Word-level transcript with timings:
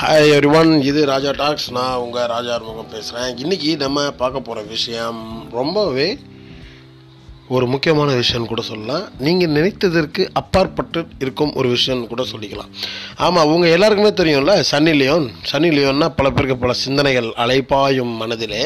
Hi 0.00 0.28
every 0.30 0.54
one 0.54 0.80
இது 0.80 1.06
ராஜா 1.06 1.30
tax. 1.30 1.70
நான் 1.70 1.96
உங்கள் 1.96 2.26
ராஜா 2.26 2.54
அறுமுகம் 2.54 2.90
பேசுகிறேன் 2.90 3.36
இன்றைக்கி 3.36 3.76
நம்ம 3.76 4.10
பார்க்க 4.10 4.40
போகிற 4.40 4.64
விஷயம் 4.66 5.48
ரொம்பவே 5.50 6.18
ஒரு 7.56 7.66
முக்கியமான 7.72 8.10
விஷயம்னு 8.20 8.50
கூட 8.52 8.62
சொல்லலாம். 8.70 9.04
நீங்கள் 9.26 9.52
நினைத்ததற்கு 9.56 10.22
அப்பாற்பட்டு 10.40 11.00
இருக்கும் 11.24 11.52
ஒரு 11.60 11.68
விஷயம்னு 11.76 12.08
கூட 12.12 12.24
சொல்லிக்கலாம். 12.32 12.70
ஆமாம் 13.26 13.50
உங்கள் 13.54 13.74
எல்லாருக்குமே 13.76 14.12
தெரியும்ல 14.20 14.54
சன்னி 14.70 14.94
லியோன். 15.00 15.26
சன்னி 15.50 15.70
லியோன்னா 15.76 16.08
பல 16.18 16.28
பேருக்கு 16.36 16.56
பல 16.64 16.74
சிந்தனைகள் 16.84 17.28
அலைப்பாயும் 17.44 18.14
மனதிலே. 18.22 18.62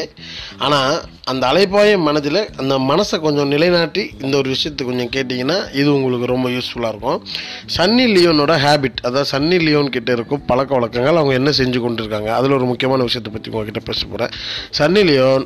ஆனால் 0.65 0.93
அந்த 1.31 1.43
அலைப்பாயும் 1.51 2.05
மனதில் 2.09 2.41
அந்த 2.61 2.73
மனசை 2.89 3.17
கொஞ்சம் 3.25 3.51
நிலைநாட்டி 3.53 4.03
இந்த 4.23 4.35
ஒரு 4.41 4.49
விஷயத்தை 4.55 4.83
கொஞ்சம் 4.89 5.11
கேட்டிங்கன்னா 5.15 5.57
இது 5.79 5.89
உங்களுக்கு 5.97 6.31
ரொம்ப 6.33 6.47
யூஸ்ஃபுல்லாக 6.55 6.93
இருக்கும். 6.93 7.19
சன்னி 7.77 8.05
லியோனோட 8.15 8.55
ஹேபிட் 8.65 9.01
அதாவது 9.07 9.31
சன்னி 9.33 9.59
லியோன் 9.65 9.93
கிட்டே 9.97 10.13
இருக்கும் 10.19 10.45
பழக்க 10.51 10.71
வழக்கங்கள் 10.77 11.19
அவங்க 11.21 11.35
என்ன 11.41 11.53
செஞ்சு 11.61 11.79
கொண்டு 11.85 12.01
இருக்காங்க 12.03 12.31
அதில் 12.39 12.57
ஒரு 12.59 12.67
முக்கியமான 12.71 13.03
விஷயத்தை 13.09 13.31
பற்றி 13.33 13.51
உங்ககிட்ட 13.53 13.83
பேச 13.89 14.01
போகிறேன் 14.05 14.33
சன்னி 14.79 15.03
லியோன் 15.09 15.45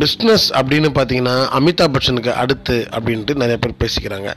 பிஸ்னஸ் 0.00 0.46
அப்படின்னு 0.58 0.88
பார்த்தீங்கன்னா 0.98 1.34
அமிதாப் 1.58 1.94
பச்சனுக்கு 1.96 2.32
அடுத்து 2.42 2.76
அப்படின்ட்டு 2.96 3.34
நிறைய 3.42 3.56
பேர் 3.64 3.74
பேசிக்கிறாங்க. 3.82 4.30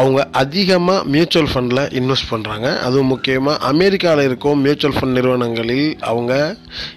அவங்க 0.00 0.20
அதிகமாக 0.42 1.04
மியூச்சுவல் 1.14 1.50
ஃபண்டில் 1.52 1.82
இன்வெஸ்ட் 2.00 2.30
பண்ணுறாங்க 2.30 2.66
அதுவும் 2.78 3.10
முக்கியமாக 3.14 3.64
அமெரிக்காவில் 3.72 4.24
இருக்கும் 4.24 4.60
மியூச்சுவல் 4.60 4.96
ஃபண்ட் 4.96 5.16
நிறுவனங்களில் 5.18 5.98
அவங்க 6.10 6.32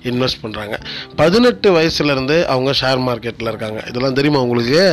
இன்வெஸ்ட் 0.03 0.41
பண்ணுறாங்க 0.43 0.75
பதினெட்டு 1.15 1.67
வயசுலேருந்து 1.77 2.37
அவங்க 2.45 2.71
ஷேர் 2.81 3.03
மார்க்கெட்டில் 3.07 3.51
இருக்காங்க. 3.53 3.79
இதெல்லாம் 3.89 4.17
தெரியுமா 4.19 4.41
உங்களுக்கு? 4.41 4.83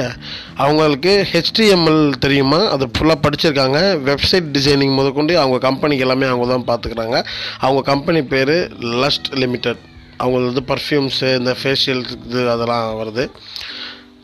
அவங்களுக்கு 0.64 1.14
ஹெச்டிஎம்எல் 1.32 2.04
தெரியுமா? 2.18 2.60
அது 2.74 2.90
ஃபுல்லாக 2.98 3.22
படிச்சிருக்காங்க. 3.26 3.78
வெப்சைட் 4.10 4.52
டிசைனிங் 4.58 4.94
முதற்கொண்டு 5.00 5.38
அவங்க 5.38 5.58
கம்பெனிக்கு 5.68 6.04
எல்லாமே 6.06 6.26
அவங்க 6.26 6.46
தான் 6.54 6.68
பார்த்துக்கிறாங்க 6.70 7.16
அவங்க 7.60 7.82
கம்பெனி 7.92 8.22
பேர் 8.34 8.56
லஸ்ட் 9.02 9.28
லிமிடெட் 9.42 9.82
அவங்களது 10.18 10.50
வந்து 10.50 10.64
பர்ஃப்யூம்ஸு 10.72 11.38
இந்த 11.38 11.56
ஃபேஷியல் 11.62 12.02
இது 12.26 12.50
அதெல்லாம் 12.50 12.88
வருது. 13.00 13.30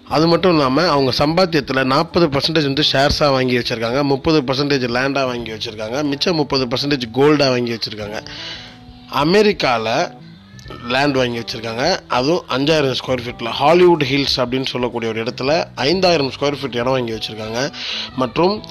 அது 0.05 0.27
மட்டும் 0.27 0.53
இல்லாமல் 0.53 0.89
அவங்க 0.89 1.13
சம்பாத்தியத்தில் 1.19 1.85
நாற்பது 1.85 2.29
பர்சன்டேஜ் 2.29 2.69
வந்து 2.69 2.85
ஷேர்ஸாக 2.93 3.31
வாங்கி 3.31 3.59
வச்சுருக்காங்க. 3.59 4.03
முப்பது 4.03 4.43
பர்சன்டேஜ் 4.43 4.87
லேண்டாக 4.97 5.27
வாங்கி 5.27 5.51
வச்சுருக்காங்க. 5.51 6.03
மிச்சம் 6.03 6.35
முப்பது 6.35 6.67
பர்சன்டேஜ் 6.67 7.07
கோல்டாக 7.15 7.49
வாங்கி 7.49 7.73
வச்சுருக்காங்க. 7.73 8.21
அமெரிக்காவில் 9.09 10.19
லேண்ட் 10.89 11.17
வாங்கி 11.17 11.39
வச்சுருக்காங்க. 11.39 12.01
அதுவும் 12.09 12.45
அஞ்சாயிரம் 12.49 12.99
ஸ்கொயர் 13.01 13.23
ஃபீட்டில் 13.25 13.55
ஹாலிவுட் 13.61 14.03
ஹில்ஸ் 14.03 14.37
அப்படின்னு 14.37 14.67
சொல்லக்கூடிய 14.67 15.13
ஒரு 15.13 15.23
இடத்துல 15.23 15.65
ஐந்தாயிரம் 15.75 16.33
ஸ்கொயர் 16.41 16.59
ஃபீட் 16.61 16.79
இடம் 16.83 16.95
வாங்கி 16.97 17.13
வச்சுருக்காங்க. 17.13 17.73
மற்றும் 18.17 18.65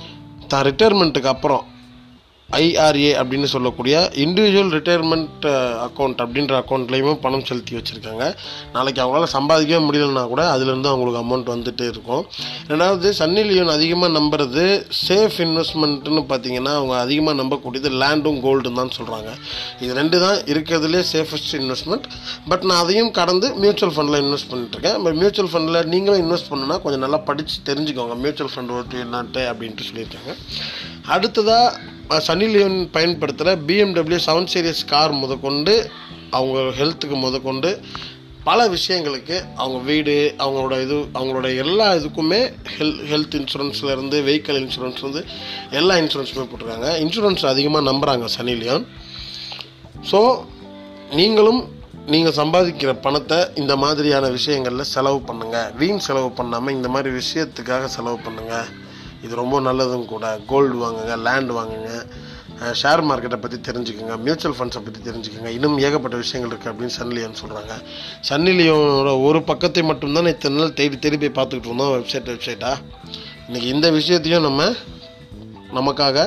தான் 0.48 0.64
ரிட்டையர்மெண்ட்டுக்கு 0.64 1.33
அப்புறம் 1.36 1.66
ஐஆர்ஏ 2.58 3.09
அப்படின்னு 3.22 3.47
சொல்லக்கூடிய 3.53 3.95
இண்டிவிஜுவல் 4.23 4.72
ரிட்டையர்மெண்ட் 4.75 5.45
அக்கௌண்ட் 5.88 6.22
அப்படின்ற 6.23 6.53
அக்கௌண்ட்லேயுமே 6.61 7.14
பணம் 7.25 7.44
செலுத்தி 7.50 7.73
வச்சுருக்காங்க. 7.78 8.23
நாளைக்கு 8.75 9.02
அவங்களால 9.03 9.28
சம்பாதிக்கவே 9.36 9.81
முடியலன்னா 9.88 10.23
கூட 10.31 10.44
அதுலேருந்து 10.53 10.89
அவங்களுக்கு 10.92 11.22
அமௌண்ட் 11.23 11.52
வந்துகிட்டே 11.53 11.88
இருக்கும். 11.94 12.23
ரெண்டாவது 12.72 13.09
சன்னி 13.20 13.44
லியோன் 13.50 13.73
அதிகமாக 13.75 14.11
நம்புறது 14.17 14.64
சேஃப் 15.08 15.38
இன்வெஸ்ட்மெண்ட்டுன்னு 15.45 16.23
பார்த்தீங்கன்னா 16.31 16.73
அவங்க 16.80 16.95
அதிகமாக 17.05 17.38
நம்பக்கூடியது 17.42 17.92
லேண்டும் 18.03 18.39
கோல்டும் 18.45 18.80
தான் 18.81 18.95
சொல்கிறாங்க 18.97 19.30
இது 19.83 19.92
ரெண்டு 20.00 20.20
தான் 20.25 20.39
இருக்கிறதுலே 20.53 21.03
சேஃபஸ்ட் 21.14 21.53
இன்வெஸ்ட்மெண்ட் 21.61 22.08
பட் 22.50 22.66
நான் 22.70 22.81
அதையும் 22.86 23.14
கடந்து 23.20 23.50
மியூச்சுவல் 23.66 23.95
ஃபண்டில் 23.97 24.22
இன்வெஸ்ட் 24.25 24.52
பண்ணிட்டுருக்கேன் 24.53 25.00
பட் 25.05 25.20
மியூச்சுவல் 25.22 25.52
ஃபண்டில் 25.53 25.80
நீங்களும் 25.94 26.23
இன்வெஸ்ட் 26.25 26.52
பண்ணுன்னா 26.53 26.77
கொஞ்சம் 26.86 27.05
நல்லா 27.05 27.22
படித்து 27.30 27.61
தெரிஞ்சுக்கோங்க. 27.70 28.17
மியூச்சுவல் 28.25 28.53
ஃபண்ட் 28.55 28.73
ஓட்டு 28.80 28.97
என்னன்ட்டு 29.05 29.44
அப்படின்ட்டு 29.52 29.88
சொல்லியிருக்காங்க. 29.92 30.33
அடுத்ததாக 31.16 31.97
சன் 32.25 32.39
அனிலியன் 32.40 32.78
பயன்படுத்துகிற 32.95 33.54
பிஎம்டபிள்யூ 33.68 34.18
செவன் 34.26 34.48
சீரியஸ் 34.52 34.82
கார் 34.92 35.14
முதற்கொண்டு 35.22 35.73
அவங்க 36.38 36.60
ஹெல்த்துக்கு 36.77 37.17
முதற்கொண்டு 37.23 37.70
பல 38.45 38.67
விஷயங்களுக்கு 38.76 39.38
அவங்க 39.61 39.80
வீடு 39.89 40.14
அவங்களோட 40.44 40.76
இது 40.83 40.98
அவங்களோட 41.17 41.48
எல்லா 41.64 41.88
இதுக்குமே 41.98 42.39
ஹெல் 42.76 42.94
ஹெல்த் 43.10 43.36
இன்சூரன்ஸ்லேருந்து 43.39 44.17
வெஹிக்கல் 44.28 44.60
இன்சூரன்ஸ்லேருந்து 44.61 45.23
எல்லா 45.80 45.95
இன்சூரன்ஸுமே 46.02 46.45
போட்டிருக்காங்க. 46.52 46.89
இன்சூரன்ஸ் 47.05 47.44
அதிகமாக 47.52 47.83
நம்புகிறாங்க 47.89 48.30
சனிலியான். 48.38 48.86
ஸோ 50.11 50.22
நீங்களும் 51.20 51.61
நீங்கள் 52.14 52.38
சம்பாதிக்கிற 52.42 52.94
பணத்தை 53.08 53.39
இந்த 53.64 53.76
மாதிரியான 53.83 54.30
விஷயங்களில் 54.38 54.92
செலவு 54.95 55.22
பண்ணுங்கள் 55.32 55.73
வீண் 55.82 56.05
செலவு 56.08 56.32
பண்ணாமல் 56.39 56.78
இந்த 56.78 56.92
மாதிரி 56.95 57.11
விஷயத்துக்காக 57.22 57.92
செலவு 57.98 58.20
பண்ணுங்கள் 58.28 58.70
இது 59.26 59.36
ரொம்ப 59.44 59.55
நல்லதும் 59.67 60.10
கூட. 60.16 60.26
கோல்டு 60.54 60.76
வாங்குங்க 60.86 61.16
லேண்ட் 61.28 61.52
வாங்குங்க. 61.60 61.94
ஷேர் 62.81 63.02
மார்க்கெட்டை 63.09 63.37
பற்றி 63.43 63.58
தெரிஞ்சுக்கோங்க 63.67 64.15
மியூச்சுவல் 64.25 64.55
ஃபண்ட்ஸை 64.58 64.81
பற்றி 64.86 65.02
தெரிஞ்சுக்கோங்க. 65.09 65.49
இன்னும் 65.58 65.77
ஏகப்பட்ட 65.87 66.15
விஷயங்கள் 66.23 66.52
இருக்குது 66.52 66.71
அப்படின்னு 66.71 66.95
சன்லியோன் 66.99 67.39
சொல்கிறாங்க 67.42 67.75
சன்னிலியோனோட 68.30 69.11
ஒரு 69.27 69.42
பக்கத்தை 69.49 69.83
மட்டும்தான் 69.83 70.31
இத்தனை 70.33 70.58
நாள் 70.61 70.73
தேடி 70.80 70.99
தேடி 71.05 71.17
போய் 71.23 71.37
பார்த்துக்கிட்டு 71.37 71.69
இருந்தோம் 71.71 71.93
வெப்சைட் 71.95 72.31
வெப்சைட்டாக 72.33 72.77
இன்றைக்கி 73.48 73.69
இந்த 73.75 73.89
விஷயத்தையும் 73.99 74.45
நம்ம 74.48 74.67
நமக்காக 75.77 76.17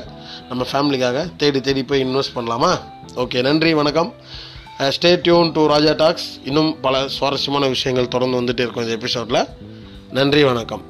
நம்ம 0.49 0.67
ஃபேமிலிக்காக 0.73 1.19
தேடி 1.43 1.61
தேடி 1.69 1.83
போய் 1.91 2.05
இன்வெஸ்ட் 2.07 2.37
பண்ணலாமா? 2.39 2.73
ஓகே 3.25 3.43
நன்றி 3.49 3.73
வணக்கம். 3.81 4.11
Stay 4.97 5.11
tuned 5.27 5.53
to 5.57 5.65
Raja 5.73 5.93
talks 6.03 6.29
இன்னும் 6.51 6.73
பல 6.87 7.05
சுவாரஸ்யமான 7.17 7.69
விஷயங்கள் 7.75 8.13
தொடர்ந்து 8.15 8.41
வந்துகிட்டே 8.41 8.65
இருக்கும் 8.67 8.87
இந்த 8.87 8.97
எபிசோடில் 9.01 9.43
நன்றி 10.19 10.45
வணக்கம். 10.45 10.83